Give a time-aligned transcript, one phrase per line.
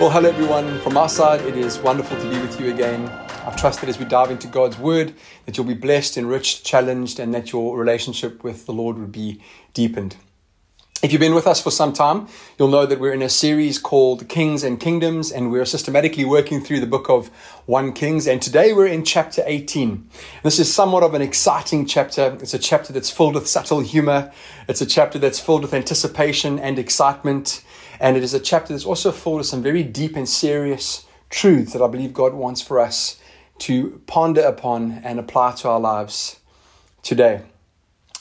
[0.00, 0.80] Well, hello everyone.
[0.80, 3.08] From our side, it is wonderful to be with you again.
[3.46, 5.14] I trust that as we dive into God's Word,
[5.46, 9.40] that you'll be blessed, enriched, challenged, and that your relationship with the Lord would be
[9.72, 10.16] deepened.
[11.04, 12.28] If you've been with us for some time,
[12.58, 16.60] you'll know that we're in a series called Kings and Kingdoms, and we're systematically working
[16.60, 17.28] through the book of
[17.66, 18.26] 1 Kings.
[18.26, 20.08] And today we're in chapter 18.
[20.42, 22.36] This is somewhat of an exciting chapter.
[22.40, 24.32] It's a chapter that's filled with subtle humor,
[24.66, 27.62] it's a chapter that's filled with anticipation and excitement.
[28.00, 31.72] And it is a chapter that's also full of some very deep and serious truths
[31.72, 33.20] that I believe God wants for us
[33.58, 36.40] to ponder upon and apply to our lives
[37.02, 37.42] today.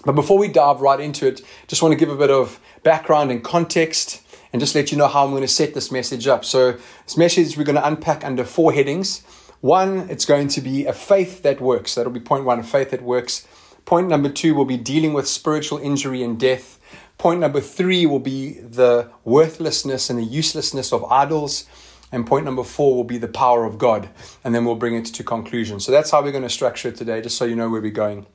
[0.05, 3.31] But before we dive right into it, just want to give a bit of background
[3.31, 6.45] and context and just let you know how I'm going to set this message up.
[6.45, 6.73] So,
[7.05, 9.21] this message we're going to unpack under four headings.
[9.61, 11.95] One, it's going to be a faith that works.
[11.95, 13.47] That'll be point one, a faith that works.
[13.85, 16.79] Point number two will be dealing with spiritual injury and death.
[17.23, 21.63] Point number three will be the worthlessness and the uselessness of idols.
[22.11, 24.09] And point number four will be the power of God.
[24.43, 25.79] And then we'll bring it to conclusion.
[25.79, 27.91] So that's how we're going to structure it today, just so you know where we're
[27.91, 28.25] going.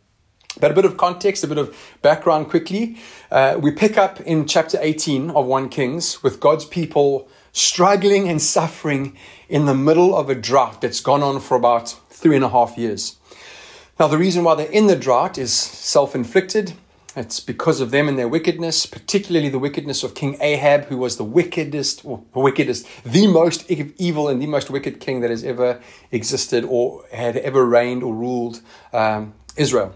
[0.59, 2.97] But a bit of context, a bit of background quickly.
[3.31, 8.41] Uh, we pick up in chapter 18 of 1 Kings with God's people struggling and
[8.41, 9.19] suffering
[9.51, 12.79] in the middle of a drought that's gone on for about three and a half
[12.79, 13.19] years.
[14.01, 16.73] Now, the reason why they're in the drought is self inflicted.
[17.19, 21.17] It's because of them and their wickedness, particularly the wickedness of King Ahab, who was
[21.17, 25.81] the wickedest, or wickedest, the most evil and the most wicked king that has ever
[26.13, 28.61] existed or had ever reigned or ruled
[28.93, 29.95] um, Israel.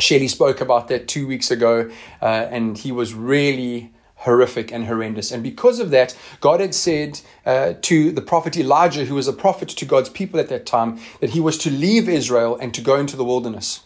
[0.00, 3.92] Shelley spoke about that two weeks ago, uh, and he was really
[4.22, 5.30] horrific and horrendous.
[5.30, 9.32] And because of that, God had said uh, to the prophet Elijah, who was a
[9.32, 12.80] prophet to God's people at that time, that he was to leave Israel and to
[12.80, 13.84] go into the wilderness.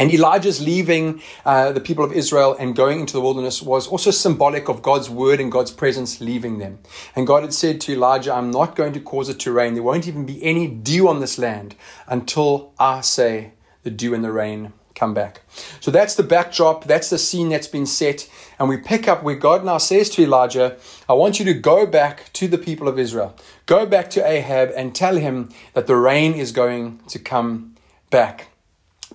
[0.00, 4.10] And Elijah's leaving uh, the people of Israel and going into the wilderness was also
[4.10, 6.78] symbolic of God's word and God's presence leaving them.
[7.14, 9.74] And God had said to Elijah, I'm not going to cause it to rain.
[9.74, 14.24] There won't even be any dew on this land until I say the dew and
[14.24, 15.42] the rain come back.
[15.80, 16.84] So that's the backdrop.
[16.84, 18.26] That's the scene that's been set.
[18.58, 20.78] And we pick up where God now says to Elijah,
[21.10, 23.36] I want you to go back to the people of Israel.
[23.66, 27.74] Go back to Ahab and tell him that the rain is going to come
[28.08, 28.46] back.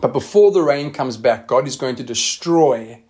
[0.02, 3.02] But before the rain comes back, God is going to destroy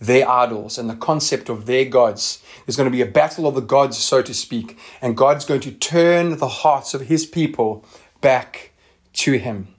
[0.00, 2.42] their idols and the concept of their gods.
[2.64, 5.60] There's going to be a battle of the gods, so to speak, and God's going
[5.60, 7.84] to turn the hearts of his people
[8.20, 8.72] back
[9.12, 9.74] to him.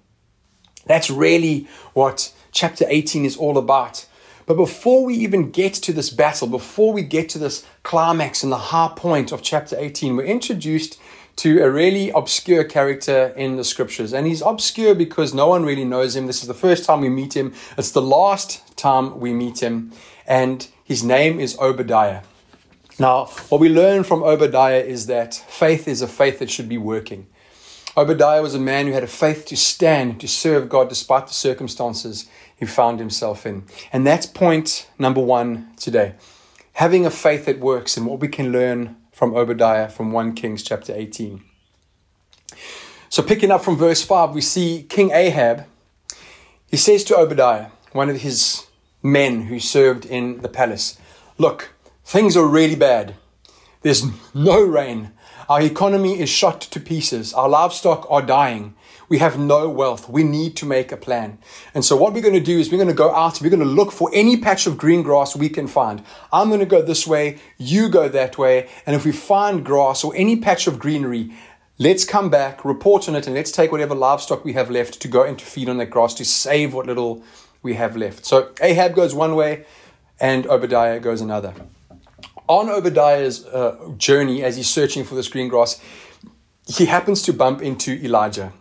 [0.85, 4.05] That's really what chapter 18 is all about.
[4.45, 8.51] But before we even get to this battle, before we get to this climax and
[8.51, 10.99] the high point of chapter 18, we're introduced
[11.37, 14.13] to a really obscure character in the scriptures.
[14.13, 16.27] And he's obscure because no one really knows him.
[16.27, 19.91] This is the first time we meet him, it's the last time we meet him.
[20.27, 22.21] And his name is Obadiah.
[22.99, 26.77] Now, what we learn from Obadiah is that faith is a faith that should be
[26.77, 27.27] working.
[27.97, 31.33] Obadiah was a man who had a faith to stand, to serve God despite the
[31.33, 33.63] circumstances he found himself in.
[33.91, 36.13] And that's point number one today.
[36.73, 40.63] Having a faith that works and what we can learn from Obadiah from 1 Kings
[40.63, 41.43] chapter 18.
[43.09, 45.65] So, picking up from verse 5, we see King Ahab.
[46.67, 48.67] He says to Obadiah, one of his
[49.03, 50.97] men who served in the palace,
[51.37, 51.73] Look,
[52.05, 53.15] things are really bad.
[53.81, 55.11] There's no rain.
[55.49, 57.33] Our economy is shot to pieces.
[57.33, 58.75] Our livestock are dying.
[59.11, 60.07] We have no wealth.
[60.07, 61.37] We need to make a plan.
[61.73, 63.59] And so, what we're going to do is we're going to go out, we're going
[63.59, 66.01] to look for any patch of green grass we can find.
[66.31, 68.69] I'm going to go this way, you go that way.
[68.85, 71.33] And if we find grass or any patch of greenery,
[71.77, 75.09] let's come back, report on it, and let's take whatever livestock we have left to
[75.09, 77.21] go and to feed on that grass to save what little
[77.61, 78.25] we have left.
[78.25, 79.65] So, Ahab goes one way,
[80.21, 81.53] and Obadiah goes another.
[82.47, 85.81] On Obadiah's uh, journey, as he's searching for this green grass,
[86.65, 88.53] he happens to bump into Elijah.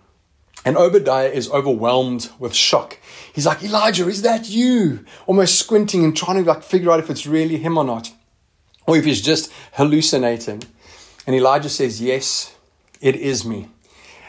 [0.65, 2.99] And Obadiah is overwhelmed with shock.
[3.33, 5.05] He's like, Elijah, is that you?
[5.27, 8.13] Almost squinting and trying to like figure out if it's really him or not,
[8.87, 10.63] or if he's just hallucinating.
[11.27, 12.55] And Elijah says, Yes,
[13.01, 13.69] it is me.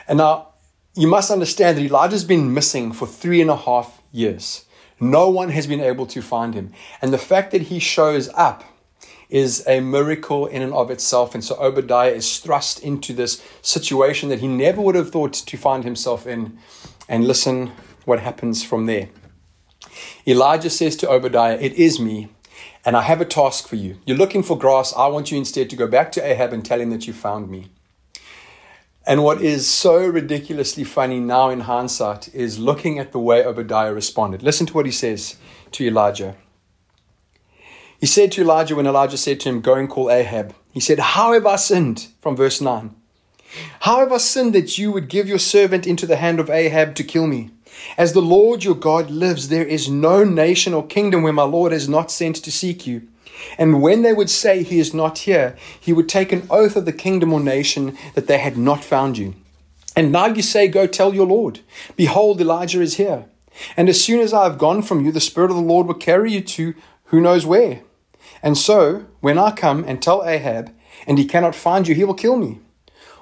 [0.08, 0.50] And now
[0.96, 4.66] you must understand that Elijah's been missing for three and a half years.
[5.00, 6.74] No one has been able to find him.
[7.02, 8.64] And the fact that he shows up
[9.32, 11.34] is a miracle in and of itself.
[11.34, 15.58] And so Obadiah is thrust into this situation that he never would have thought to
[15.58, 16.60] find himself in.
[17.10, 17.72] And listen
[18.06, 19.10] what happens from there.
[20.28, 22.30] Elijah says to Obadiah, It is me,
[22.86, 23.98] and I have a task for you.
[24.06, 24.94] You're looking for grass.
[24.96, 27.50] I want you instead to go back to Ahab and tell him that you found
[27.50, 27.70] me.
[29.08, 33.94] And what is so ridiculously funny now in hindsight is looking at the way Obadiah
[33.94, 34.44] responded.
[34.44, 35.38] Listen to what he says
[35.72, 36.36] to Elijah.
[38.02, 40.98] He said to Elijah when Elijah said to him, Go and call Ahab, He said,
[40.98, 42.08] How have I sinned?
[42.20, 42.96] From verse 9.
[43.82, 46.96] How have I sinned that you would give your servant into the hand of Ahab
[46.96, 47.52] to kill me?
[48.00, 51.72] As the Lord your God lives, there is no nation or kingdom where my Lord
[51.72, 53.08] has not sent to seek you.
[53.60, 56.86] And when they would say, He is not here, he would take an oath of
[56.86, 59.36] the kingdom or nation that they had not found you.
[59.96, 61.60] And now you say, Go tell your Lord,
[61.96, 63.26] Behold, Elijah is here.
[63.78, 65.94] And as soon as I have gone from you, the Spirit of the Lord will
[65.94, 66.74] carry you to
[67.06, 67.82] who knows where.
[68.44, 70.74] And so, when I come and tell Ahab,
[71.08, 72.60] and he cannot find you, he will kill me.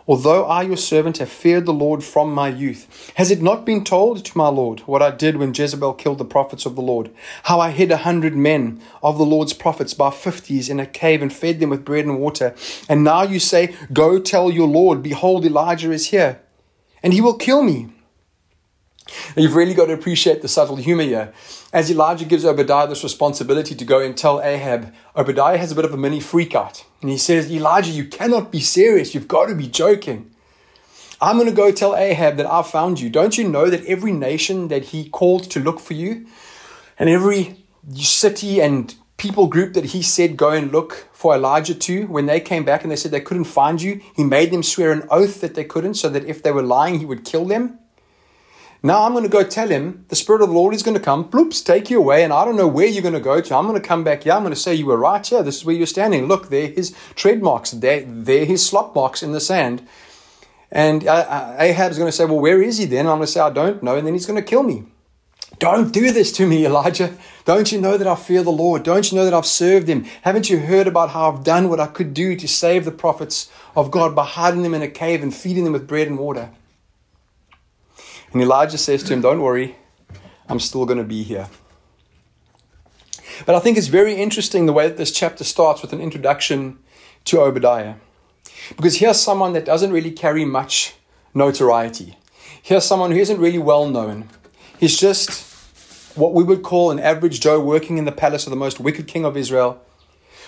[0.10, 3.84] Although I, your servant, have feared the Lord from my youth, has it not been
[3.84, 7.12] told to my Lord what I did when Jezebel killed the prophets of the Lord?
[7.44, 11.22] How I hid a hundred men of the Lord's prophets by fifties in a cave
[11.22, 12.56] and fed them with bread and water.
[12.90, 16.42] And now you say, Go tell your Lord, behold, Elijah is here,
[17.04, 17.90] and he will kill me.
[19.36, 21.34] You've really got to appreciate the subtle humor here.
[21.72, 25.86] As Elijah gives Obadiah this responsibility to go and tell Ahab, Obadiah has a bit
[25.86, 26.86] of a mini freak out.
[27.02, 29.14] And he says, Elijah, you cannot be serious.
[29.14, 30.32] You've got to be joking.
[31.22, 33.10] I'm going to go tell Ahab that I've found you.
[33.10, 36.26] Don't you know that every nation that he called to look for you
[36.98, 42.08] and every city and people group that he said go and look for Elijah to,
[42.08, 44.94] when they came back and they said they couldn't find you, he made them swear
[44.94, 47.80] an oath that they couldn't so that if they were lying, he would kill them?
[48.82, 51.04] Now I'm going to go tell him the Spirit of the Lord is going to
[51.04, 53.56] come, bloops, take you away, and I don't know where you're going to go to.
[53.56, 54.32] I'm going to come back here.
[54.32, 55.44] I'm going to say you were right here.
[55.44, 56.28] This is where you're standing.
[56.28, 57.72] Look, there his tread marks.
[57.72, 59.86] There, there his slop marks in the sand.
[60.72, 63.06] And uh, uh, Ahab's going to say, Well, where is he then?
[63.06, 63.98] I'm going to say, I don't know.
[63.98, 64.86] And then he's going to kill me.
[65.58, 67.18] Don't do this to me, Elijah.
[67.44, 68.84] Don't you know that I fear the Lord?
[68.84, 70.06] Don't you know that I've served him?
[70.22, 73.52] Haven't you heard about how I've done what I could do to save the prophets
[73.76, 76.52] of God by hiding them in a cave and feeding them with bread and water?
[78.32, 79.76] And Elijah says to him, Don't worry,
[80.48, 81.48] I'm still going to be here.
[83.46, 86.80] But I think it's very interesting the way that this chapter starts with an introduction
[87.26, 87.96] to Obadiah.
[88.76, 90.96] Because here's someone that doesn't really carry much
[91.34, 92.18] notoriety.
[92.62, 94.30] Here's someone who isn't really well known.
[94.80, 95.46] He's just
[96.18, 99.08] what we would call an average Joe working in the palace of the most wicked
[99.08, 99.82] king of Israel.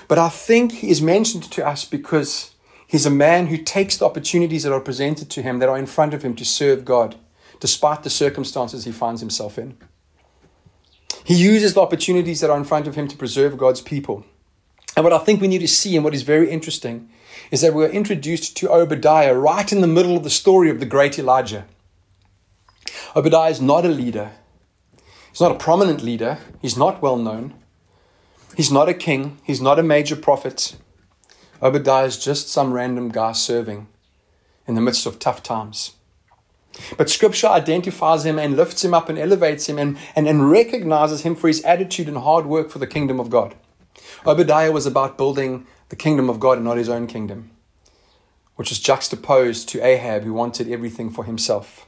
[0.07, 2.51] But I think he is mentioned to us because
[2.85, 5.85] he's a man who takes the opportunities that are presented to him, that are in
[5.85, 7.15] front of him, to serve God
[7.61, 9.77] despite the circumstances he finds himself in.
[11.23, 14.25] He uses the opportunities that are in front of him to preserve God's people.
[14.97, 17.09] And what I think we need to see, and what is very interesting,
[17.51, 20.85] is that we're introduced to Obadiah right in the middle of the story of the
[20.85, 21.65] great Elijah.
[23.15, 24.31] Obadiah is not a leader,
[25.29, 27.53] he's not a prominent leader, he's not well known,
[28.57, 30.75] he's not a king, he's not a major prophet.
[31.61, 33.87] Obadiah is just some random guy serving
[34.65, 35.93] in the midst of tough times.
[36.97, 41.21] But scripture identifies him and lifts him up and elevates him and, and, and recognizes
[41.21, 43.55] him for his attitude and hard work for the kingdom of God.
[44.25, 47.51] Obadiah was about building the kingdom of God and not his own kingdom,
[48.55, 51.87] which is juxtaposed to Ahab, who wanted everything for himself.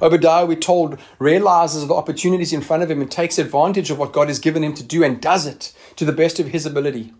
[0.00, 4.12] Obadiah, we're told, realizes the opportunities in front of him and takes advantage of what
[4.12, 7.12] God has given him to do and does it to the best of his ability.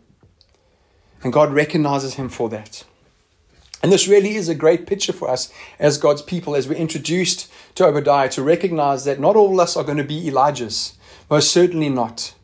[1.23, 2.85] And God recognizes him for that.
[3.83, 7.51] And this really is a great picture for us as God's people as we're introduced
[7.75, 10.95] to Obadiah to recognize that not all of us are going to be Elijahs.
[11.31, 12.35] Most certainly not.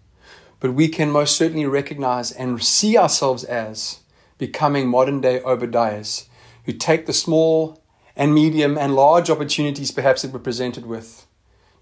[0.61, 4.00] But we can most certainly recognize and see ourselves as
[4.38, 6.26] becoming modern day Obadiahs
[6.64, 7.83] who take the small
[8.14, 11.26] and medium and large opportunities perhaps that we're presented with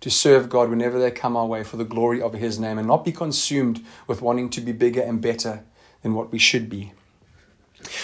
[0.00, 2.88] to serve God whenever they come our way for the glory of His name and
[2.88, 5.64] not be consumed with wanting to be bigger and better
[6.02, 6.92] than what we should be.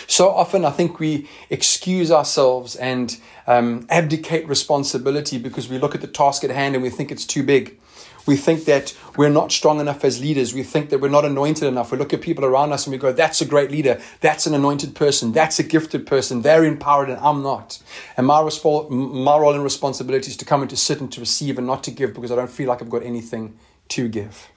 [0.07, 3.17] So often, I think we excuse ourselves and
[3.47, 7.27] um, abdicate responsibility because we look at the task at hand and we think it's
[7.27, 7.79] too big.
[8.27, 10.53] We think that we're not strong enough as leaders.
[10.53, 11.93] We think that we're not anointed enough.
[11.93, 14.01] We look at people around us and we go, that's a great leader.
[14.21, 15.33] That's an anointed person.
[15.33, 16.43] That's a gifted person.
[16.43, 17.79] They're empowered and I'm not.
[18.17, 21.57] And my, my role and responsibility is to come and to sit and to receive
[21.57, 23.57] and not to give because I don't feel like I've got anything
[23.91, 24.49] to give.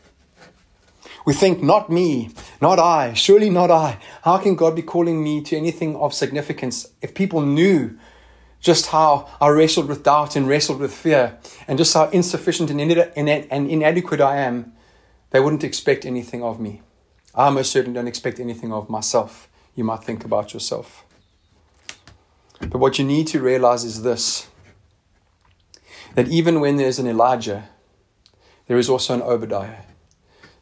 [1.25, 3.99] We think, not me, not I, surely not I.
[4.23, 7.97] How can God be calling me to anything of significance if people knew
[8.61, 12.81] just how I wrestled with doubt and wrestled with fear and just how insufficient and
[12.81, 14.73] inadequate I am?
[15.31, 16.81] They wouldn't expect anything of me.
[17.35, 19.47] I most certainly don't expect anything of myself.
[19.75, 21.05] You might think about yourself.
[22.59, 24.47] But what you need to realize is this
[26.15, 27.69] that even when there's an Elijah,
[28.67, 29.83] there is also an Obadiah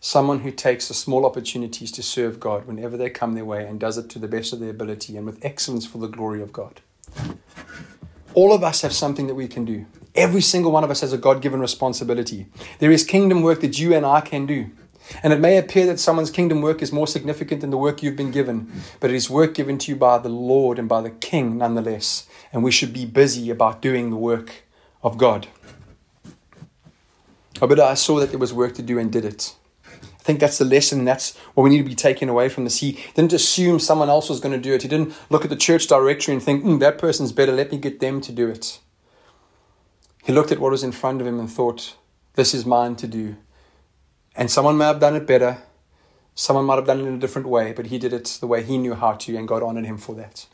[0.08, 3.78] someone who takes the small opportunities to serve God whenever they come their way and
[3.78, 6.54] does it to the best of their ability and with excellence for the glory of
[6.54, 6.80] God.
[8.34, 9.86] All of us have something that we can do.
[10.16, 12.46] Every single one of us has a God given responsibility.
[12.80, 14.72] There is kingdom work that you and I can do.
[15.24, 18.16] And it may appear that someone's kingdom work is more significant than the work you've
[18.16, 18.72] been given,
[19.02, 22.28] but it is work given to you by the Lord and by the King nonetheless.
[22.54, 24.64] And we should be busy about doing the work
[25.04, 25.50] of God.
[27.62, 29.57] Obadiah saw that there was work to do and did it.
[30.27, 31.05] Think that's the lesson.
[31.05, 32.79] That's what we need to be taken away from this.
[32.79, 34.81] He didn't assume someone else was going to do it.
[34.81, 37.53] He didn't look at the church directory and think, mm, that person's better.
[37.53, 38.79] Let me get them to do it.
[40.25, 41.96] He looked at what was in front of him and thought,
[42.34, 43.38] this is mine to do.
[44.36, 45.60] And someone may have done it better.
[46.36, 48.63] Someone might have done it in a different way, but he did it the way
[48.63, 50.46] he knew how to, and God honored him for that.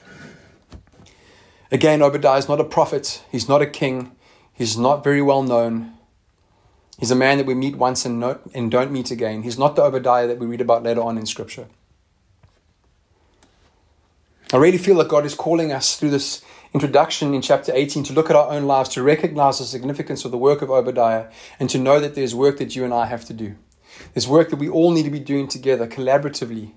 [1.71, 3.23] Again, Obadiah is not a prophet.
[3.31, 4.11] He's not a king.
[4.53, 5.93] He's not very well known.
[7.03, 9.43] He's a man that we meet once and, and don't meet again.
[9.43, 11.67] He's not the Obadiah that we read about later on in Scripture.
[14.53, 18.13] I really feel that God is calling us through this introduction in chapter 18 to
[18.13, 21.25] look at our own lives, to recognize the significance of the work of Obadiah,
[21.60, 23.57] and to know that there's work that you and I have to do.
[24.13, 26.72] There's work that we all need to be doing together, collaboratively,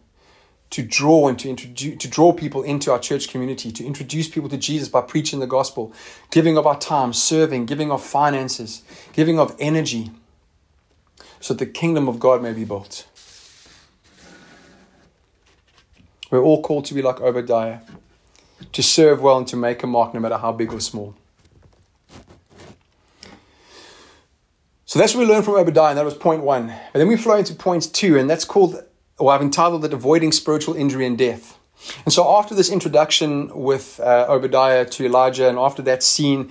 [0.71, 4.49] to draw and to introduce to draw people into our church community, to introduce people
[4.49, 5.93] to Jesus by preaching the gospel,
[6.31, 8.83] giving of our time, serving, giving of finances,
[9.13, 10.11] giving of energy,
[11.41, 13.07] so that the kingdom of God may be built.
[16.31, 17.81] We're all called to be like Obadiah,
[18.73, 21.15] to serve well and to make a mark no matter how big or small.
[24.85, 26.69] So that's what we learned from Obadiah, and that was point one.
[26.93, 28.83] But then we flow into point two, and that's called,
[29.19, 31.59] or I've entitled it Avoiding Spiritual Injury and Death.
[32.05, 36.51] And so after this introduction with uh, Obadiah to Elijah, and after that scene,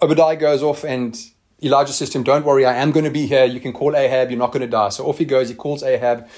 [0.00, 1.18] Obadiah goes off and
[1.62, 3.44] Elijah says to him, Don't worry, I am going to be here.
[3.44, 4.88] You can call Ahab, you're not going to die.
[4.90, 6.28] So off he goes, he calls Ahab.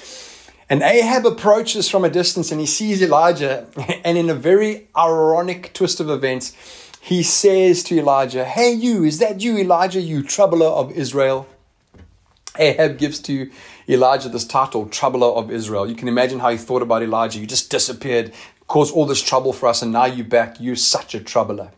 [0.69, 3.67] And Ahab approaches from a distance and he sees Elijah.
[4.05, 6.55] And in a very ironic twist of events,
[7.01, 11.47] he says to Elijah, Hey, you, is that you, Elijah, you troubler of Israel?
[12.59, 13.51] Ahab gives to
[13.89, 15.89] Elijah this title, Troubler of Israel.
[15.89, 17.41] You can imagine how he thought about Elijah.
[17.41, 18.33] You just disappeared,
[18.67, 20.61] caused all this trouble for us, and now you're back.
[20.61, 21.73] You're such a troubler.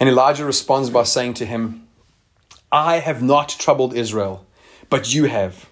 [0.00, 1.86] And Elijah responds by saying to him,
[2.72, 4.44] I have not troubled Israel,
[4.90, 5.68] but you have,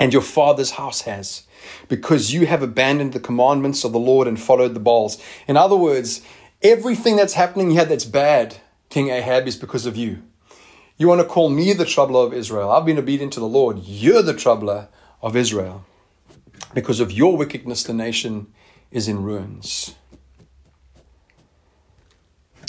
[0.00, 1.44] and your father's house has
[1.88, 5.22] because you have abandoned the commandments of the Lord and followed the Baals.
[5.46, 6.22] In other words,
[6.62, 8.56] everything that's happening here that's bad,
[8.88, 10.22] King Ahab, is because of you.
[11.02, 12.70] You want to call me the troubler of Israel.
[12.70, 13.80] I've been obedient to the Lord.
[13.80, 14.86] You're the troubler
[15.20, 15.84] of Israel.
[16.74, 18.54] Because of your wickedness, the nation
[18.92, 19.96] is in ruins.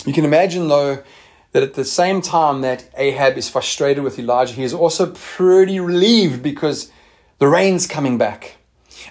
[0.04, 1.04] You can imagine, though,
[1.52, 5.78] that at the same time that Ahab is frustrated with Elijah, he is also pretty
[5.78, 6.90] relieved because
[7.38, 8.56] the rain's coming back.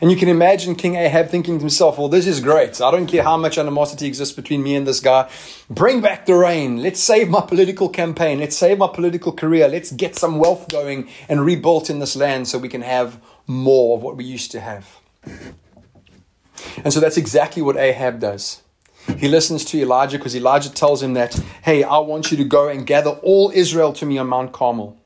[0.02, 2.82] And you can imagine King Ahab thinking to himself, well, this is great.
[2.82, 5.30] I don't care how much animosity exists between me and this guy.
[5.70, 6.82] Bring back the rain.
[6.82, 8.40] Let's save my political campaign.
[8.40, 9.68] Let's save my political career.
[9.68, 13.96] Let's get some wealth going and rebuilt in this land so we can have more
[13.96, 14.98] of what we used to have.
[16.84, 18.62] And so that's exactly what Ahab does.
[19.18, 21.34] He listens to Elijah because Elijah tells him that,
[21.64, 24.98] hey, I want you to go and gather all Israel to me on Mount Carmel.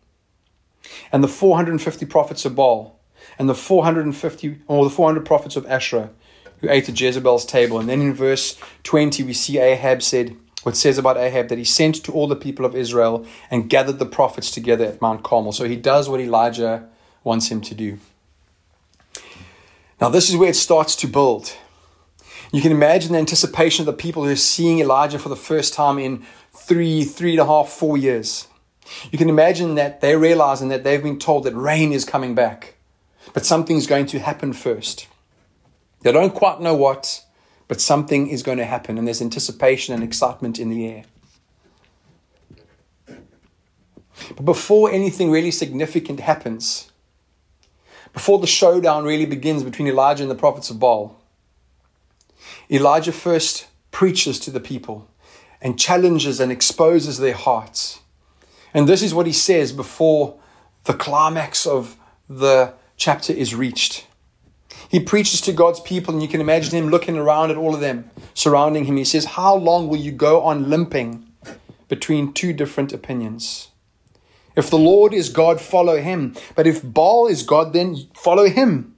[1.12, 2.97] And the 450 prophets of Baal
[3.40, 6.10] and the 450 or the 400 prophets of Asherah
[6.62, 7.80] who ate at Jezebel's table.
[7.80, 11.64] And then in verse 20, we see Ahab said, what says about Ahab that he
[11.64, 15.52] sent to all the people of Israel and gathered the prophets together at Mount Carmel.
[15.52, 16.88] So he does what Elijah
[17.24, 18.00] wants him to do.
[20.02, 21.56] Now, this is where it starts to build.
[22.52, 25.74] You can imagine the anticipation of the people who are seeing Elijah for the first
[25.74, 28.48] time in three, three and a half, four years.
[29.12, 32.77] You can imagine that they're realizing that they've been told that rain is coming back.
[33.38, 35.08] But something's going to happen first.
[36.02, 37.24] They don't quite know what,
[37.68, 41.04] but something is going to happen, and there's anticipation and excitement in the air.
[44.36, 46.92] But before anything really significant happens,
[48.12, 51.16] before the showdown really begins between Elijah and the prophets of Baal,
[52.72, 55.08] Elijah first preaches to the people
[55.62, 58.00] and challenges and exposes their hearts.
[58.74, 60.40] And this is what he says before
[60.86, 64.06] the climax of the chapter is reached.
[64.90, 67.82] He preaches to God's people, and you can imagine him looking around at all of
[67.82, 68.98] them surrounding him.
[68.98, 71.26] He says, How long will you go on limping
[71.88, 73.70] between two different opinions?
[74.56, 76.36] If the Lord is God, follow him.
[76.56, 78.96] But if Baal is God, then follow him.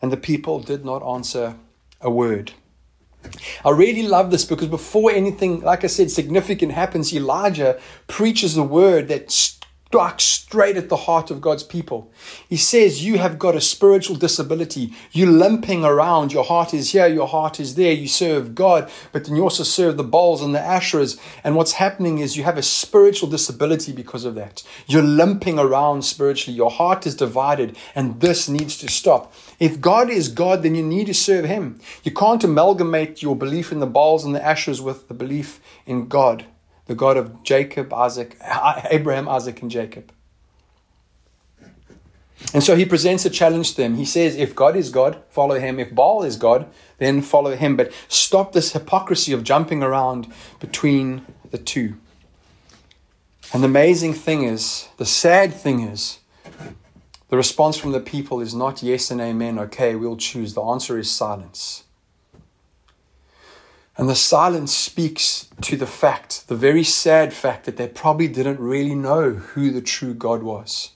[0.00, 1.56] And the people did not answer
[2.00, 2.52] a word.
[3.64, 8.62] I really love this because before anything, like I said, significant happens, Elijah preaches a
[8.62, 9.30] word that
[9.94, 12.12] struck straight at the heart of God's people.
[12.48, 14.92] He says, You have got a spiritual disability.
[15.12, 16.32] You're limping around.
[16.32, 17.92] Your heart is here, your heart is there.
[17.92, 21.16] You serve God, but then you also serve the Baals and the Asherahs.
[21.44, 24.64] And what's happening is you have a spiritual disability because of that.
[24.88, 26.56] You're limping around spiritually.
[26.56, 29.32] Your heart is divided, and this needs to stop.
[29.60, 31.78] If God is God, then you need to serve Him.
[32.02, 36.08] You can't amalgamate your belief in the Baals and the Asherahs with the belief in
[36.08, 36.46] God
[36.86, 38.36] the God of Jacob, Isaac,
[38.90, 40.12] Abraham, Isaac, and Jacob.
[42.52, 43.96] And so he presents a challenge to them.
[43.96, 45.80] He says, if God is God, follow him.
[45.80, 46.66] If Baal is God,
[46.98, 47.76] then follow him.
[47.76, 51.96] But stop this hypocrisy of jumping around between the two.
[53.52, 56.18] And the amazing thing is, the sad thing is,
[57.28, 60.54] the response from the people is not yes and amen, okay, we'll choose.
[60.54, 61.84] The answer is silence.
[63.96, 68.58] And the silence speaks to the fact, the very sad fact, that they probably didn't
[68.58, 70.90] really know who the true God was.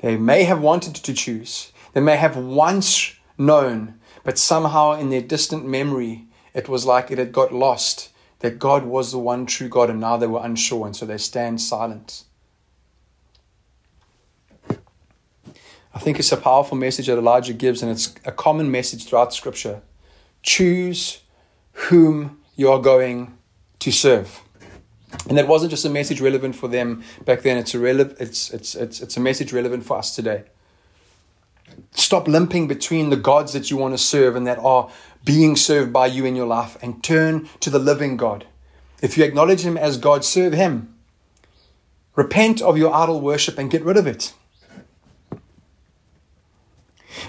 [0.00, 5.20] They may have wanted to choose, they may have once known, but somehow in their
[5.20, 9.68] distant memory, it was like it had got lost that God was the one true
[9.68, 12.24] God, and now they were unsure, and so they stand silent.
[15.92, 19.34] I think it's a powerful message that Elijah gives, and it's a common message throughout
[19.34, 19.82] Scripture.
[20.42, 21.19] Choose
[21.88, 23.36] whom you are going
[23.80, 24.42] to serve.
[25.28, 28.50] And that wasn't just a message relevant for them back then, it's a, rele- it's,
[28.50, 30.44] it's, it's, it's a message relevant for us today.
[31.92, 34.90] Stop limping between the gods that you want to serve and that are
[35.24, 38.46] being served by you in your life and turn to the living God.
[39.02, 40.94] If you acknowledge Him as God, serve Him.
[42.14, 44.34] Repent of your idol worship and get rid of it.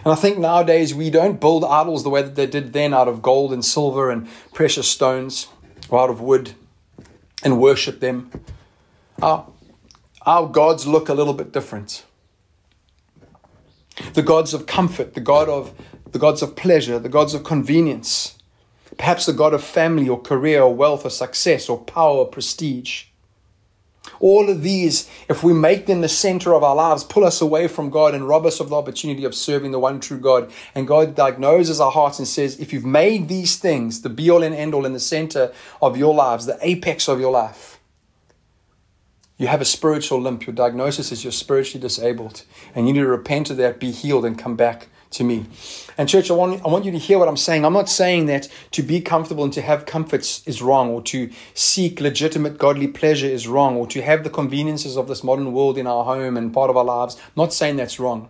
[0.03, 3.07] And I think nowadays we don't build idols the way that they did then out
[3.07, 5.47] of gold and silver and precious stones
[5.89, 6.53] or out of wood
[7.43, 8.31] and worship them.
[9.21, 9.45] Our,
[10.25, 12.03] our gods look a little bit different.
[14.13, 15.73] The gods of comfort, the god of
[16.11, 18.37] the gods of pleasure, the gods of convenience,
[18.97, 23.05] perhaps the god of family or career or wealth or success or power or prestige.
[24.19, 27.67] All of these, if we make them the center of our lives, pull us away
[27.67, 30.51] from God and rob us of the opportunity of serving the one true God.
[30.75, 34.43] And God diagnoses our hearts and says, if you've made these things the be all
[34.43, 37.79] and end all in the center of your lives, the apex of your life,
[39.37, 40.45] you have a spiritual limp.
[40.45, 42.43] Your diagnosis is you're spiritually disabled.
[42.75, 45.45] And you need to repent of that, be healed, and come back to me.
[45.97, 47.65] And church, I want, I want you to hear what I'm saying.
[47.65, 51.29] I'm not saying that to be comfortable and to have comforts is wrong, or to
[51.53, 55.77] seek legitimate godly pleasure is wrong, or to have the conveniences of this modern world
[55.77, 57.15] in our home and part of our lives.
[57.15, 58.29] I'm not saying that's wrong.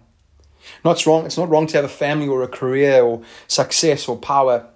[0.84, 1.26] Not wrong.
[1.26, 4.68] It's not wrong to have a family or a career or success or power.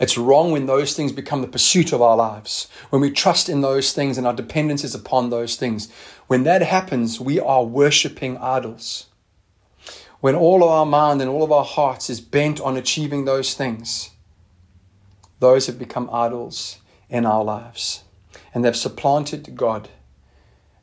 [0.00, 3.60] It's wrong when those things become the pursuit of our lives, when we trust in
[3.60, 5.90] those things and our dependence is upon those things.
[6.26, 9.06] When that happens, we are worshipping idols
[10.22, 13.54] when all of our mind and all of our hearts is bent on achieving those
[13.54, 14.12] things,
[15.40, 16.78] those have become idols
[17.10, 18.04] in our lives.
[18.54, 19.88] And they've supplanted God.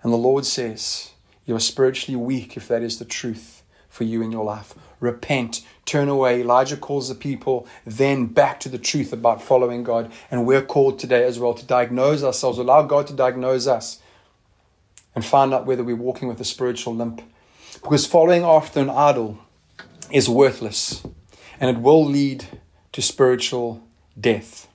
[0.04, 1.12] And the Lord says,
[1.46, 4.76] You are spiritually weak if that is the truth for you in your life.
[5.00, 6.42] Repent, turn away.
[6.42, 10.12] Elijah calls the people then back to the truth about following God.
[10.30, 14.02] And we're called today as well to diagnose ourselves, allow God to diagnose us,
[15.16, 17.22] and find out whether we're walking with a spiritual limp
[17.82, 19.38] because following after an idol
[20.12, 21.04] is worthless
[21.60, 22.46] and it will lead
[22.92, 23.84] to spiritual
[24.20, 24.68] death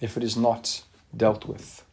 [0.00, 0.82] if it is not
[1.16, 1.84] dealt with.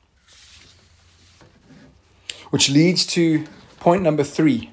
[2.50, 3.46] Which leads to
[3.80, 4.72] point number three.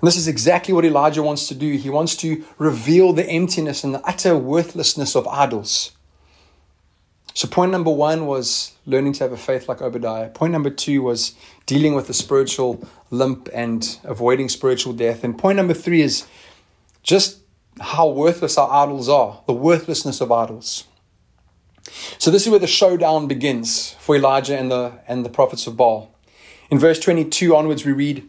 [0.00, 1.72] And this is exactly what Elijah wants to do.
[1.76, 5.92] He wants to reveal the emptiness and the utter worthlessness of idols.
[7.32, 10.30] So, point number one was learning to have a faith like Obadiah.
[10.30, 11.34] Point number two was
[11.66, 15.24] dealing with the spiritual limp and avoiding spiritual death.
[15.24, 16.26] And point number three is
[17.02, 17.40] just
[17.80, 20.84] how worthless our idols are, the worthlessness of idols.
[22.18, 25.76] So, this is where the showdown begins for Elijah and the, and the prophets of
[25.76, 26.12] Baal.
[26.68, 28.28] In verse 22 onwards, we read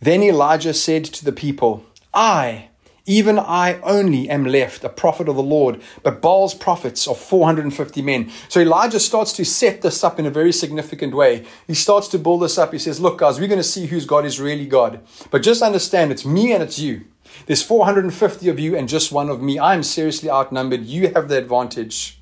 [0.00, 1.84] Then Elijah said to the people,
[2.14, 2.68] I,
[3.08, 8.02] even I only am left, a prophet of the Lord, but Baal's prophets are 450
[8.02, 8.30] men.
[8.48, 11.46] So Elijah starts to set this up in a very significant way.
[11.66, 12.70] He starts to build this up.
[12.72, 15.00] He says, Look, guys, we're going to see whose God is really God.
[15.30, 17.06] But just understand it's me and it's you.
[17.46, 19.58] There's 450 of you and just one of me.
[19.58, 20.84] I'm seriously outnumbered.
[20.84, 22.20] You have the advantage.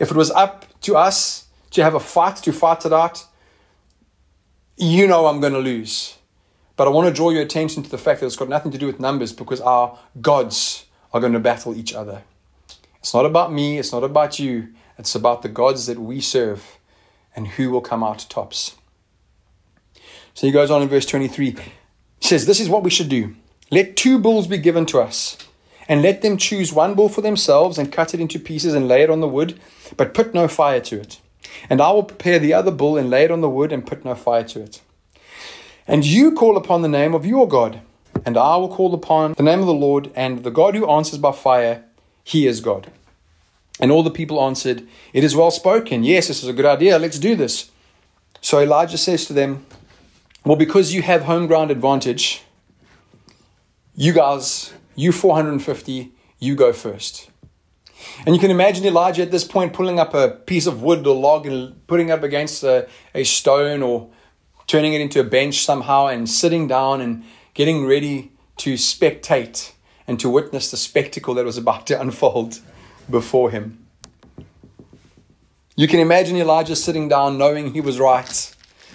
[0.00, 3.26] If it was up to us to have a fight, to fight it out,
[4.78, 6.16] you know I'm going to lose.
[6.76, 8.78] But I want to draw your attention to the fact that it's got nothing to
[8.78, 12.22] do with numbers because our gods are going to battle each other.
[12.98, 16.78] It's not about me, it's not about you, it's about the gods that we serve
[17.36, 18.76] and who will come out tops.
[20.34, 21.50] So he goes on in verse 23.
[21.50, 21.56] He
[22.20, 23.36] says, This is what we should do.
[23.70, 25.38] Let two bulls be given to us,
[25.88, 29.02] and let them choose one bull for themselves and cut it into pieces and lay
[29.02, 29.60] it on the wood,
[29.96, 31.20] but put no fire to it.
[31.70, 34.04] And I will prepare the other bull and lay it on the wood and put
[34.04, 34.80] no fire to it.
[35.86, 37.80] And you call upon the name of your God,
[38.24, 41.18] and I will call upon the name of the Lord, and the God who answers
[41.18, 41.84] by fire,
[42.22, 42.90] he is God.
[43.80, 46.04] And all the people answered, It is well spoken.
[46.04, 46.98] Yes, this is a good idea.
[46.98, 47.70] Let's do this.
[48.40, 49.66] So Elijah says to them,
[50.44, 52.42] Well, because you have home ground advantage,
[53.94, 57.30] you guys, you 450, you go first.
[58.26, 61.14] And you can imagine Elijah at this point pulling up a piece of wood or
[61.14, 64.10] log and putting up against a, a stone or
[64.66, 67.24] turning it into a bench somehow and sitting down and
[67.54, 69.72] getting ready to spectate
[70.06, 72.60] and to witness the spectacle that was about to unfold
[73.10, 73.86] before him.
[75.76, 78.54] You can imagine Elijah sitting down knowing he was right,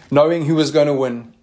[0.10, 1.34] knowing he was going to win,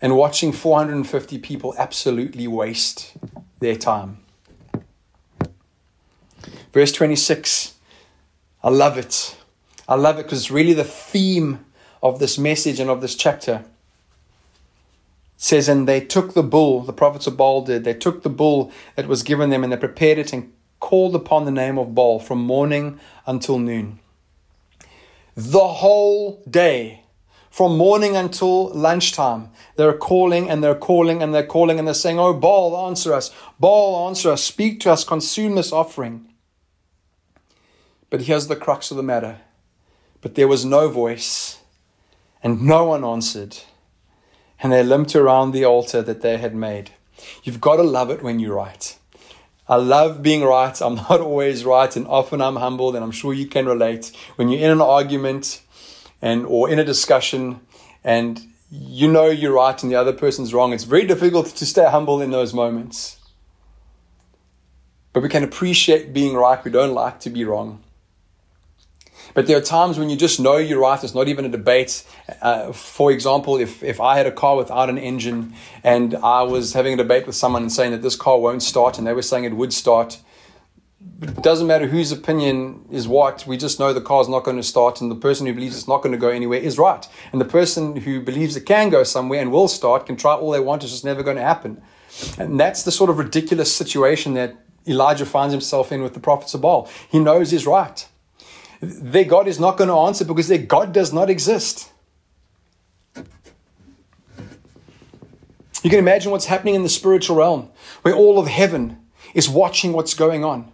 [0.00, 3.12] and watching 450 people absolutely waste
[3.60, 4.18] their time.
[6.72, 7.74] Verse 26,
[8.62, 9.36] I love it.
[9.86, 11.64] I love it because really the theme
[12.02, 13.64] of this message and of this chapter.
[13.64, 18.30] It says, And they took the bull, the prophets of Baal did, they took the
[18.30, 21.94] bull that was given them and they prepared it and called upon the name of
[21.94, 23.98] Baal from morning until noon.
[25.36, 27.04] The whole day,
[27.50, 32.18] from morning until lunchtime, they're calling and they're calling and they're calling and they're saying,
[32.18, 33.34] Oh, Baal, answer us.
[33.58, 34.44] Baal, answer us.
[34.44, 35.04] Speak to us.
[35.04, 36.28] Consume this offering.
[38.10, 39.38] But here's the crux of the matter.
[40.20, 41.60] But there was no voice,
[42.42, 43.58] and no one answered.
[44.60, 46.90] And they limped around the altar that they had made.
[47.42, 48.96] You've got to love it when you're right.
[49.68, 50.80] I love being right.
[50.80, 54.12] I'm not always right, and often I'm humbled, and I'm sure you can relate.
[54.36, 55.62] When you're in an argument
[56.22, 57.60] and or in a discussion
[58.02, 61.88] and you know you're right and the other person's wrong, it's very difficult to stay
[61.88, 63.18] humble in those moments.
[65.12, 66.62] But we can appreciate being right.
[66.64, 67.82] We don't like to be wrong.
[69.34, 71.02] But there are times when you just know you're right.
[71.02, 72.04] It's not even a debate.
[72.40, 76.72] Uh, for example, if, if I had a car without an engine and I was
[76.72, 79.22] having a debate with someone and saying that this car won't start and they were
[79.22, 80.18] saying it would start,
[81.22, 83.46] it doesn't matter whose opinion is what.
[83.46, 85.88] We just know the car's not going to start, and the person who believes it's
[85.88, 87.06] not going to go anywhere is right.
[87.30, 90.50] And the person who believes it can go somewhere and will start can try all
[90.50, 90.82] they want.
[90.82, 91.80] It's just never going to happen.
[92.36, 96.54] And that's the sort of ridiculous situation that Elijah finds himself in with the prophets
[96.54, 96.90] of Baal.
[97.08, 98.06] He knows he's right
[98.80, 101.90] their God is not going to answer because their God does not exist.
[105.82, 107.70] You can imagine what's happening in the spiritual realm,
[108.02, 108.98] where all of heaven
[109.34, 110.70] is watching what's going on.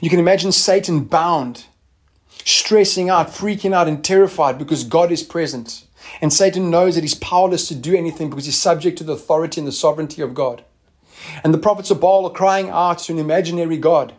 [0.00, 1.64] You can imagine Satan bound,
[2.44, 5.86] stressing out, freaking out, and terrified because God is present.
[6.20, 9.60] And Satan knows that he's powerless to do anything because he's subject to the authority
[9.60, 10.64] and the sovereignty of God.
[11.44, 14.14] And the prophets of Baal are crying out to an imaginary God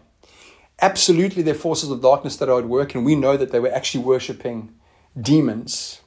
[0.82, 3.74] absolutely they're forces of darkness that are at work, and we know that they were
[3.74, 4.74] actually worshipping
[5.20, 6.02] demons.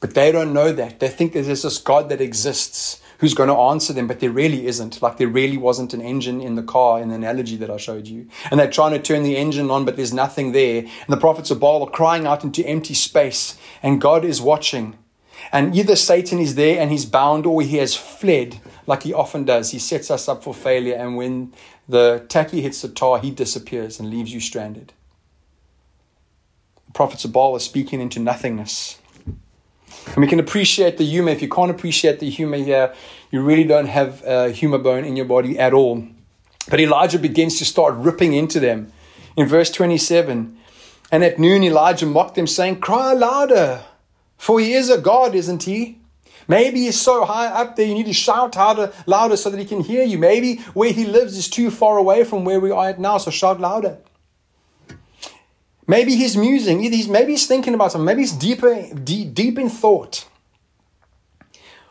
[0.00, 1.00] But they don't know that.
[1.00, 4.66] They think there's this God that exists who's going to answer them, but there really
[4.66, 5.00] isn't.
[5.00, 8.06] Like there really wasn't an engine in the car in the analogy that I showed
[8.06, 8.28] you.
[8.50, 10.80] And they're trying to turn the engine on, but there's nothing there.
[10.80, 14.98] And the prophets of Baal are crying out into empty space, and God is watching.
[15.52, 19.44] And either Satan is there and he's bound, or he has fled, like he often
[19.44, 19.70] does.
[19.70, 21.52] He sets us up for failure, and when
[21.88, 24.92] the tacky hits the tar, he disappears and leaves you stranded.
[26.86, 28.98] The prophets of Baal are speaking into nothingness.
[30.06, 31.30] And we can appreciate the humor.
[31.30, 32.94] If you can't appreciate the humor here,
[33.30, 36.06] you really don't have a humor bone in your body at all.
[36.68, 38.92] But Elijah begins to start ripping into them.
[39.36, 40.56] In verse 27,
[41.12, 43.84] and at noon Elijah mocked them, saying, Cry louder,
[44.38, 45.98] for he is a God, isn't he?
[46.48, 49.64] Maybe he's so high up there, you need to shout harder, louder so that he
[49.64, 50.18] can hear you.
[50.18, 53.30] Maybe where he lives is too far away from where we are at now, so
[53.30, 53.98] shout louder.
[55.88, 59.68] Maybe he's musing, he's, maybe he's thinking about something, maybe he's deeper, deep, deep in
[59.68, 60.26] thought.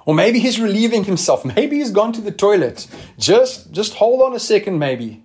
[0.06, 1.44] Or maybe he's relieving himself.
[1.44, 2.88] Maybe he's gone to the toilet.
[3.18, 5.24] Just, just hold on a second, maybe.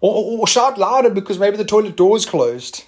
[0.00, 2.84] Or, or, or shout louder because maybe the toilet door is closed.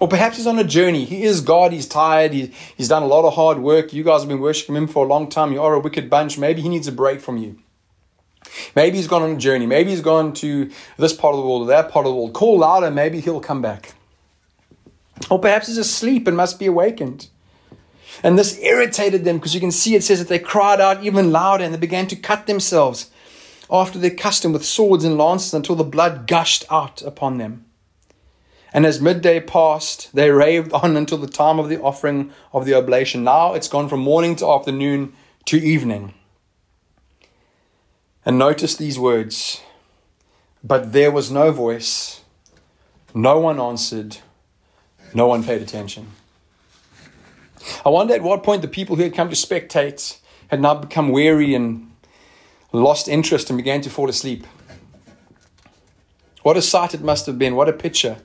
[0.00, 1.04] Or perhaps he's on a journey.
[1.04, 1.72] He is God.
[1.72, 2.32] He's tired.
[2.32, 3.92] He, he's done a lot of hard work.
[3.92, 5.52] You guys have been worshiping him for a long time.
[5.52, 6.38] You are a wicked bunch.
[6.38, 7.58] Maybe he needs a break from you.
[8.74, 9.66] Maybe he's gone on a journey.
[9.66, 12.32] Maybe he's gone to this part of the world or that part of the world.
[12.32, 12.90] Call louder.
[12.90, 13.94] Maybe he'll come back.
[15.30, 17.28] Or perhaps he's asleep and must be awakened.
[18.22, 21.30] And this irritated them because you can see it says that they cried out even
[21.30, 23.10] louder and they began to cut themselves
[23.70, 27.66] after their custom with swords and lances until the blood gushed out upon them.
[28.72, 32.74] And as midday passed, they raved on until the time of the offering of the
[32.74, 33.24] oblation.
[33.24, 35.12] Now it's gone from morning to afternoon
[35.46, 36.14] to evening.
[38.24, 39.62] And notice these words
[40.62, 42.20] But there was no voice,
[43.14, 44.18] no one answered,
[45.14, 46.08] no one paid attention.
[47.84, 51.10] I wonder at what point the people who had come to spectate had now become
[51.10, 51.90] weary and
[52.72, 54.46] lost interest and began to fall asleep.
[56.42, 57.54] What a sight it must have been.
[57.54, 58.18] What a picture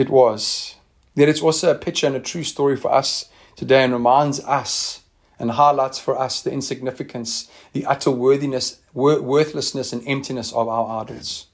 [0.00, 0.76] it was.
[1.14, 5.02] Yet it's also a picture and a true story for us today and reminds us
[5.38, 11.48] and highlights for us the insignificance, the utter worthiness, worthlessness, and emptiness of our idols.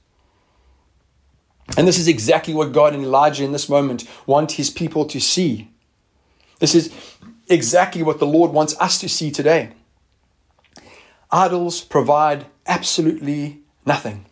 [1.77, 5.19] And this is exactly what God and Elijah in this moment want his people to
[5.19, 5.69] see.
[6.59, 6.93] This is
[7.49, 9.71] exactly what the Lord wants us to see today.
[11.29, 14.26] Idols provide absolutely nothing.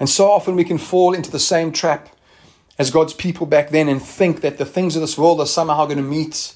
[0.00, 2.08] And so often we can fall into the same trap
[2.78, 5.84] as God's people back then and think that the things of this world are somehow
[5.86, 6.54] going to meet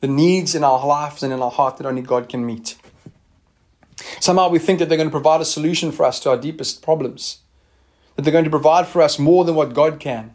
[0.00, 2.76] the needs in our lives and in our heart that only God can meet.
[4.20, 6.82] Somehow we think that they're going to provide a solution for us to our deepest
[6.82, 7.38] problems,
[8.14, 10.34] that they're going to provide for us more than what God can.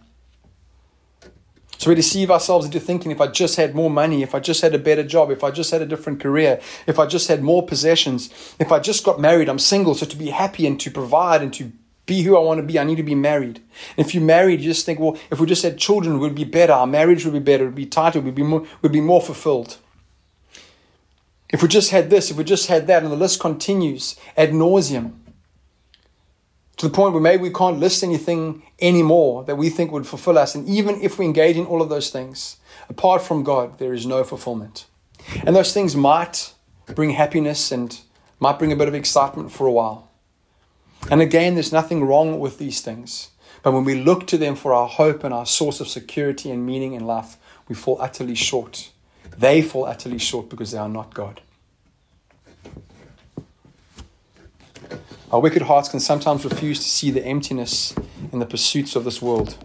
[1.78, 4.62] So we deceive ourselves into thinking if I just had more money, if I just
[4.62, 7.44] had a better job, if I just had a different career, if I just had
[7.44, 8.30] more possessions,
[8.60, 11.54] if I just got married, I'm single, so to be happy and to provide and
[11.56, 11.74] to
[12.06, 12.78] be who I want to be.
[12.78, 13.62] I need to be married.
[13.98, 16.36] And if you're married, you just think, well, if we just had children, it would
[16.36, 16.74] be better.
[16.74, 17.64] Our marriage would be better.
[17.64, 18.20] It would be tighter.
[18.20, 19.78] We'd be more, we'd be more fulfilled.
[21.50, 24.52] If we just had this, if we just had that, and the list continues ad
[24.52, 25.14] nauseum
[26.78, 30.38] to the point where maybe we can't list anything anymore that we think would fulfill
[30.38, 30.56] us.
[30.56, 32.58] And even if we engage in all of those things,
[32.90, 34.88] apart from God, there is no fulfillment.
[35.46, 36.54] And those things might
[36.88, 38.02] bring happiness and
[38.40, 40.10] might bring a bit of excitement for a while.
[41.12, 43.30] And again, there's nothing wrong with these things.
[43.62, 46.66] But when we look to them for our hope and our source of security and
[46.66, 47.38] meaning in life,
[47.68, 48.92] we fall utterly short.
[49.38, 51.42] They fall utterly short because they are not God.
[55.32, 57.96] Our wicked hearts can sometimes refuse to see the emptiness
[58.32, 59.58] in the pursuits of this world.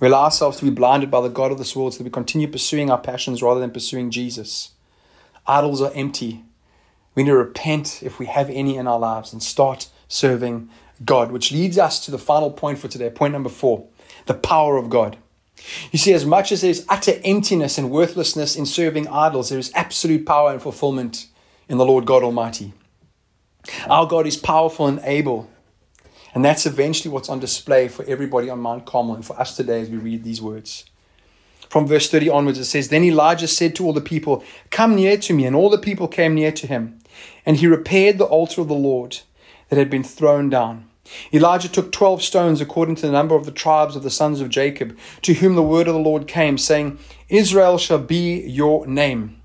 [0.00, 2.10] We allow ourselves to be blinded by the God of this world so that we
[2.10, 4.72] continue pursuing our passions rather than pursuing Jesus.
[5.46, 6.44] Idols are empty
[7.14, 10.68] we need to repent if we have any in our lives and start serving
[11.04, 13.10] God, which leads us to the final point for today.
[13.10, 13.86] Point number four
[14.26, 15.18] the power of God.
[15.92, 19.72] You see, as much as there's utter emptiness and worthlessness in serving idols, there is
[19.74, 21.28] absolute power and fulfillment
[21.68, 22.72] in the Lord God Almighty.
[23.86, 25.50] Our God is powerful and able.
[26.34, 29.80] And that's eventually what's on display for everybody on Mount Carmel and for us today
[29.80, 30.84] as we read these words.
[31.70, 35.16] From verse 30 onwards, it says, Then Elijah said to all the people, Come near
[35.18, 35.46] to me.
[35.46, 37.00] And all the people came near to him.
[37.46, 39.20] And he repaired the altar of the Lord
[39.68, 40.88] that had been thrown down.
[41.32, 44.48] Elijah took twelve stones according to the number of the tribes of the sons of
[44.48, 49.42] Jacob, to whom the word of the Lord came, saying, Israel shall be your name.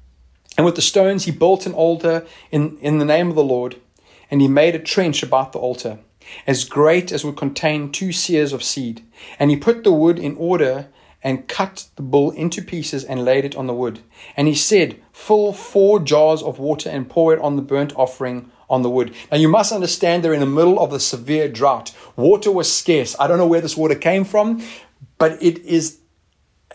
[0.58, 3.76] And with the stones he built an altar in, in the name of the Lord,
[4.32, 6.00] and he made a trench about the altar,
[6.48, 9.04] as great as would contain two seahs of seed.
[9.38, 10.88] And he put the wood in order
[11.22, 14.00] and cut the bull into pieces and laid it on the wood.
[14.38, 18.52] And he said, Fill four jars of water and pour it on the burnt offering
[18.70, 19.14] on the wood.
[19.32, 21.94] Now you must understand they're in the middle of a severe drought.
[22.16, 23.16] Water was scarce.
[23.20, 24.64] I don't know where this water came from,
[25.18, 26.00] but it is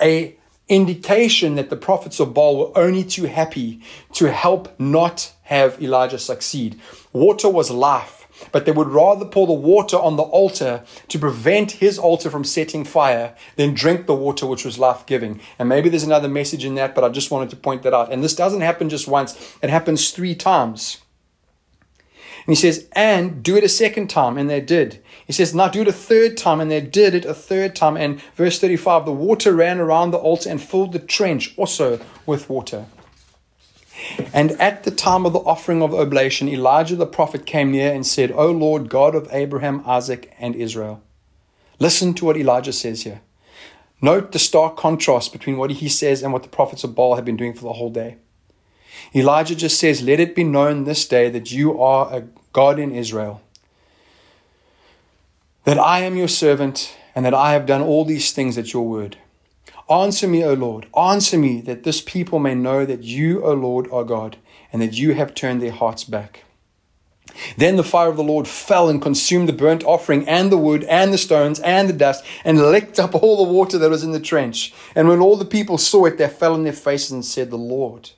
[0.02, 0.36] a
[0.68, 3.82] indication that the prophets of Baal were only too happy
[4.14, 6.80] to help not have Elijah succeed.
[7.12, 11.72] Water was life but they would rather pour the water on the altar to prevent
[11.72, 15.40] his altar from setting fire than drink the water which was life giving.
[15.58, 18.12] And maybe there's another message in that, but I just wanted to point that out.
[18.12, 20.98] And this doesn't happen just once, it happens three times.
[22.46, 25.02] And he says, and do it a second time, and they did.
[25.26, 27.96] He says, now do it a third time, and they did it a third time.
[27.96, 32.50] And verse 35 the water ran around the altar and filled the trench also with
[32.50, 32.84] water.
[34.32, 38.06] And at the time of the offering of oblation, Elijah the prophet came near and
[38.06, 41.02] said, O Lord God of Abraham, Isaac, and Israel.
[41.78, 43.20] Listen to what Elijah says here.
[44.00, 47.24] Note the stark contrast between what he says and what the prophets of Baal have
[47.24, 48.16] been doing for the whole day.
[49.14, 52.92] Elijah just says, Let it be known this day that you are a God in
[52.92, 53.40] Israel,
[55.64, 58.86] that I am your servant, and that I have done all these things at your
[58.86, 59.16] word.
[59.90, 63.90] Answer me, O Lord, answer me, that this people may know that you, O Lord,
[63.92, 64.38] are God,
[64.72, 66.44] and that you have turned their hearts back.
[67.56, 70.84] Then the fire of the Lord fell and consumed the burnt offering and the wood
[70.84, 74.12] and the stones and the dust and licked up all the water that was in
[74.12, 74.72] the trench.
[74.94, 77.58] And when all the people saw it, they fell on their faces and said, The
[77.58, 78.10] Lord,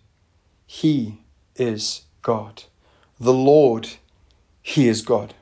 [0.66, 1.22] He
[1.57, 2.64] is God.
[3.18, 3.88] The Lord,
[4.61, 5.35] He is God.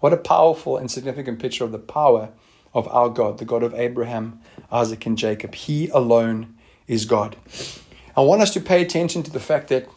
[0.00, 2.30] What a powerful and significant picture of the power
[2.74, 4.40] of our God, the God of Abraham,
[4.72, 5.54] Isaac, and Jacob.
[5.54, 6.56] He alone
[6.88, 7.36] is God.
[8.16, 9.88] I want us to pay attention to the fact that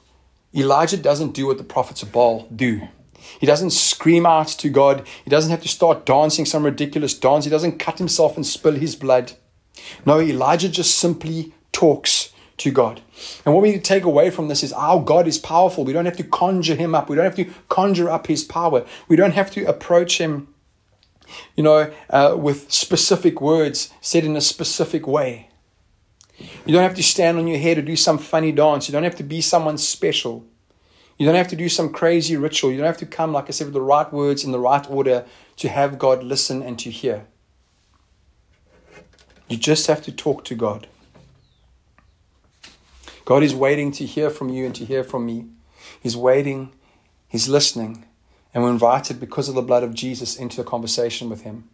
[0.53, 2.87] Elijah doesn't do what the prophets of Baal do.
[3.39, 5.05] He doesn't scream out to God.
[5.23, 7.45] He doesn't have to start dancing some ridiculous dance.
[7.45, 9.33] He doesn't cut himself and spill his blood.
[10.05, 13.01] No, Elijah just simply talks to God.
[13.45, 15.83] And what we need to take away from this is our God is powerful.
[15.83, 17.09] We don't have to conjure him up.
[17.09, 18.85] We don't have to conjure up his power.
[19.07, 20.47] We don't have to approach him,
[21.55, 25.49] you know, uh, with specific words said in a specific way.
[26.37, 28.87] You don't have to stand on your head or do some funny dance.
[28.87, 30.45] You don't have to be someone special.
[31.17, 32.71] You don't have to do some crazy ritual.
[32.71, 34.85] You don't have to come, like I said, with the right words in the right
[34.89, 35.25] order
[35.57, 37.25] to have God listen and to hear.
[39.47, 40.87] You just have to talk to God.
[43.23, 45.45] God is waiting to hear from you and to hear from me.
[46.01, 46.71] He's waiting,
[47.27, 48.05] He's listening,
[48.55, 51.69] and we're invited because of the blood of Jesus into a conversation with Him.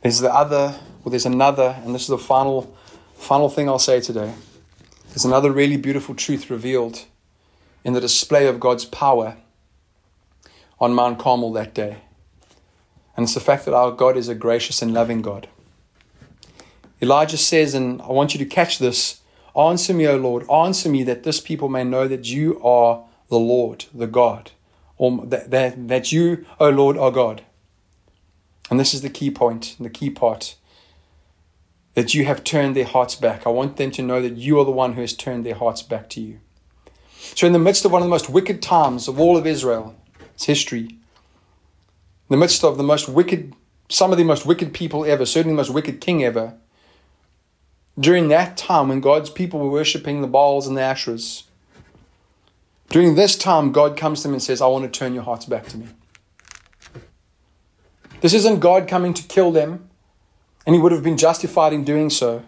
[0.00, 2.74] There's the other, well, there's another, and this is the final,
[3.14, 4.32] final thing I'll say today.
[5.08, 7.04] There's another really beautiful truth revealed
[7.84, 9.36] in the display of God's power
[10.80, 11.98] on Mount Carmel that day.
[13.16, 15.48] And it's the fact that our God is a gracious and loving God.
[17.02, 19.20] Elijah says, and I want you to catch this
[19.56, 23.38] Answer me, O Lord, answer me that this people may know that you are the
[23.38, 24.52] Lord, the God,
[24.96, 27.42] or that, that, that you, O Lord, are God.
[28.70, 30.56] And this is the key point, the key part
[31.94, 33.46] that you have turned their hearts back.
[33.46, 35.82] I want them to know that you are the one who has turned their hearts
[35.82, 36.40] back to you.
[37.18, 39.96] So, in the midst of one of the most wicked times of all of Israel,
[40.34, 40.98] its history, in
[42.28, 43.54] the midst of the most wicked,
[43.88, 46.54] some of the most wicked people ever, certainly the most wicked king ever,
[47.98, 51.44] during that time when God's people were worshipping the Baals and the Asherahs,
[52.90, 55.44] during this time, God comes to them and says, I want to turn your hearts
[55.44, 55.88] back to me.
[58.20, 59.88] This isn't God coming to kill them,
[60.66, 62.42] and he would have been justified in doing so.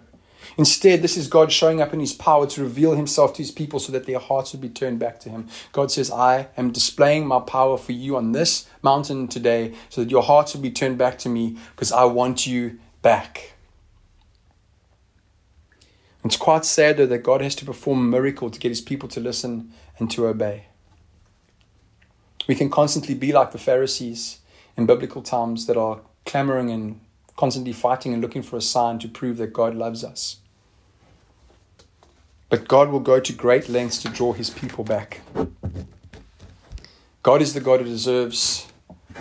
[0.56, 3.78] Instead, this is God showing up in his power to reveal himself to his people
[3.78, 5.48] so that their hearts would be turned back to him.
[5.72, 10.10] God says, I am displaying my power for you on this mountain today so that
[10.10, 13.54] your hearts will be turned back to me because I want you back.
[16.24, 19.08] It's quite sad, though, that God has to perform a miracle to get his people
[19.10, 20.66] to listen and to obey.
[22.48, 24.40] We can constantly be like the Pharisees
[24.76, 27.00] in biblical times that are clamoring and
[27.36, 30.38] constantly fighting and looking for a sign to prove that God loves us.
[32.48, 35.20] But God will go to great lengths to draw his people back.
[37.22, 38.66] God is the God who deserves,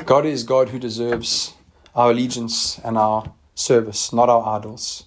[0.05, 1.53] God is God who deserves
[1.95, 5.05] our allegiance and our service, not our idols.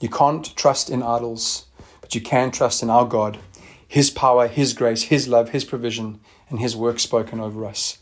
[0.00, 1.66] You can't trust in idols,
[2.00, 3.38] but you can trust in our God,
[3.88, 6.20] His power, His grace, His love, His provision,
[6.50, 7.98] and His work spoken over us.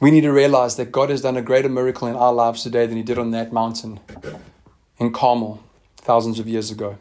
[0.00, 2.86] We need to realize that God has done a greater miracle in our lives today
[2.86, 3.98] than He did on that mountain
[4.98, 5.62] in Carmel
[5.96, 6.98] thousands of years ago.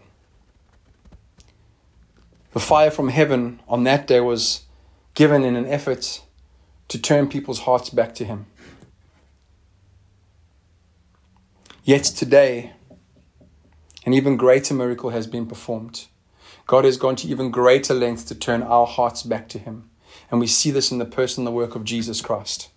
[2.53, 4.63] The fire from heaven on that day was
[5.13, 6.23] given in an effort
[6.87, 8.47] to turn people's hearts back to Him.
[11.83, 12.73] Yet today,
[14.05, 16.07] an even greater miracle has been performed.
[16.67, 19.89] God has gone to even greater lengths to turn our hearts back to Him.
[20.29, 22.69] And we see this in the person and the work of Jesus Christ.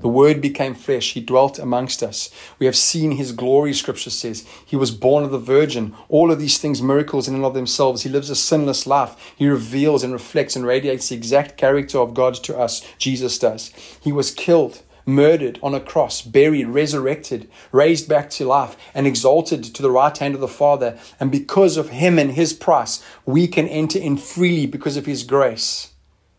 [0.00, 1.12] The Word became flesh.
[1.12, 2.30] He dwelt amongst us.
[2.58, 4.46] We have seen His glory, Scripture says.
[4.64, 5.94] He was born of the Virgin.
[6.08, 8.02] All of these things, miracles in and of themselves.
[8.02, 9.34] He lives a sinless life.
[9.36, 12.86] He reveals and reflects and radiates the exact character of God to us.
[12.98, 13.72] Jesus does.
[14.00, 19.62] He was killed murdered on a cross, buried, resurrected, raised back to life, and exalted
[19.62, 20.98] to the right hand of the Father.
[21.18, 25.22] And because of him and his price, we can enter in freely because of his
[25.22, 25.92] grace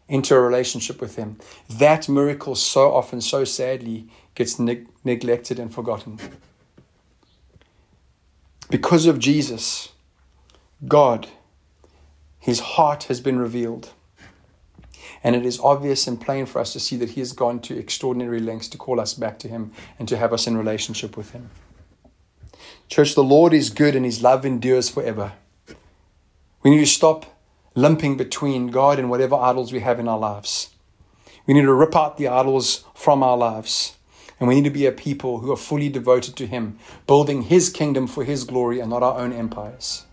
[0.10, 1.38] into a relationship with him.
[1.70, 6.20] That miracle so often, so sadly, gets neg- neglected and forgotten.
[8.70, 9.90] Because of Jesus,
[10.88, 11.28] God,
[12.38, 13.92] his heart has been revealed.
[15.24, 17.78] And it is obvious and plain for us to see that He has gone to
[17.78, 21.32] extraordinary lengths to call us back to Him and to have us in relationship with
[21.32, 21.50] Him.
[22.88, 25.34] Church, the Lord is good and His love endures forever.
[26.64, 27.26] We need to stop
[27.76, 30.70] limping between God and whatever idols we have in our lives.
[31.46, 33.98] We need to rip out the idols from our lives.
[34.40, 36.78] And we need to be a people who are fully devoted to Him,
[37.08, 40.06] building His kingdom for His glory and not our own empires.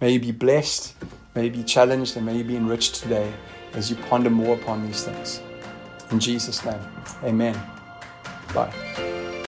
[0.00, 0.94] May you be blessed,
[1.34, 3.34] may you be challenged, and may you be enriched today
[3.74, 5.40] as you ponder more upon these things.
[6.10, 6.80] In Jesus' name,
[7.24, 7.58] amen.
[8.54, 9.19] Bye.